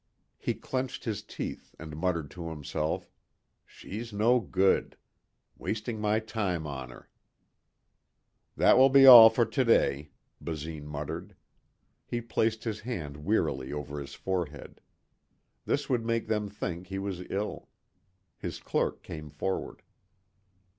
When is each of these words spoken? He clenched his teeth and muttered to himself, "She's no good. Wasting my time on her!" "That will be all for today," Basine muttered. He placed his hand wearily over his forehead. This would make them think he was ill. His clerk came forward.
He 0.39 0.55
clenched 0.55 1.03
his 1.03 1.21
teeth 1.21 1.75
and 1.77 1.95
muttered 1.95 2.31
to 2.31 2.49
himself, 2.49 3.07
"She's 3.67 4.11
no 4.11 4.39
good. 4.39 4.97
Wasting 5.59 6.01
my 6.01 6.19
time 6.19 6.65
on 6.65 6.89
her!" 6.89 7.07
"That 8.57 8.79
will 8.79 8.89
be 8.89 9.05
all 9.05 9.29
for 9.29 9.45
today," 9.45 10.09
Basine 10.43 10.87
muttered. 10.87 11.35
He 12.03 12.19
placed 12.19 12.63
his 12.63 12.79
hand 12.79 13.15
wearily 13.17 13.71
over 13.71 13.99
his 13.99 14.15
forehead. 14.15 14.81
This 15.67 15.87
would 15.87 16.03
make 16.03 16.25
them 16.25 16.49
think 16.49 16.87
he 16.87 16.97
was 16.97 17.21
ill. 17.29 17.69
His 18.39 18.59
clerk 18.59 19.03
came 19.03 19.29
forward. 19.29 19.83